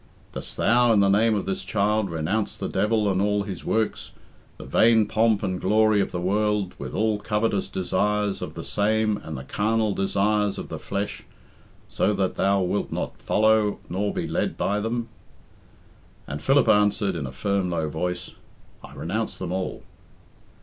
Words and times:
"Dost 0.33 0.57
thou, 0.57 0.91
in 0.93 0.99
the 0.99 1.09
name 1.09 1.35
of 1.35 1.45
this 1.45 1.63
child, 1.63 2.09
renounce 2.09 2.57
the 2.57 2.67
devil 2.67 3.07
and 3.07 3.21
all 3.21 3.43
his 3.43 3.63
works, 3.63 4.13
the 4.57 4.65
vain 4.65 5.05
pomp 5.05 5.43
and 5.43 5.61
glory 5.61 6.01
of 6.01 6.11
the 6.11 6.19
world, 6.19 6.73
with 6.79 6.95
all 6.95 7.19
covetous 7.19 7.67
desires 7.67 8.41
of 8.41 8.55
'the 8.55 8.63
same, 8.63 9.17
and 9.17 9.37
the 9.37 9.43
carnal 9.43 9.93
desires 9.93 10.57
of 10.57 10.69
the 10.69 10.79
flesh, 10.79 11.21
so 11.87 12.13
that 12.13 12.33
thou 12.33 12.61
wilt 12.63 12.91
not 12.91 13.21
follow 13.21 13.77
nor 13.89 14.11
be 14.11 14.27
led 14.27 14.57
by 14.57 14.79
them?" 14.79 15.07
And 16.25 16.41
Philip 16.41 16.67
answered, 16.67 17.15
in 17.15 17.27
a 17.27 17.31
firm, 17.31 17.69
low 17.69 17.87
voice, 17.87 18.31
"I 18.83 18.95
renounce 18.95 19.37
them 19.37 19.51
all." 19.51 19.83